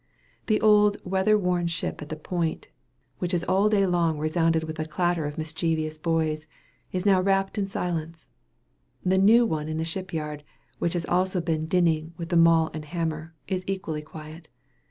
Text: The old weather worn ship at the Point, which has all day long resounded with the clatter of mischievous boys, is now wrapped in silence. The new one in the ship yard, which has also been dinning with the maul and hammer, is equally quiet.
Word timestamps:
The 0.47 0.59
old 0.61 0.97
weather 1.05 1.37
worn 1.37 1.67
ship 1.67 2.01
at 2.01 2.09
the 2.09 2.15
Point, 2.15 2.69
which 3.19 3.33
has 3.33 3.43
all 3.43 3.69
day 3.69 3.85
long 3.85 4.17
resounded 4.17 4.63
with 4.63 4.77
the 4.77 4.87
clatter 4.87 5.27
of 5.27 5.37
mischievous 5.37 5.99
boys, 5.99 6.47
is 6.91 7.05
now 7.05 7.21
wrapped 7.21 7.55
in 7.59 7.67
silence. 7.67 8.27
The 9.05 9.19
new 9.19 9.45
one 9.45 9.69
in 9.69 9.77
the 9.77 9.85
ship 9.85 10.11
yard, 10.11 10.43
which 10.79 10.93
has 10.93 11.05
also 11.05 11.39
been 11.39 11.67
dinning 11.67 12.15
with 12.17 12.29
the 12.29 12.35
maul 12.35 12.71
and 12.73 12.85
hammer, 12.85 13.35
is 13.47 13.63
equally 13.67 14.01
quiet. 14.01 14.47